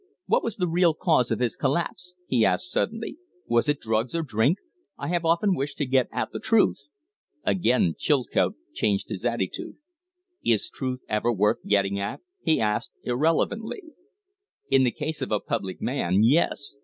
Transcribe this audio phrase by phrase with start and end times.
[0.25, 3.19] What was the real cause of his collapse?" he asked, suddenly.
[3.45, 4.57] "Was it drugs or drink?
[4.97, 6.79] I have often wished to get at the truth."
[7.43, 9.77] Again Chilcote changed his attitude.
[10.43, 13.83] "Is truth ever worth getting at?" he asked, irrelevantly.
[14.71, 16.77] "In the case of a public man yes.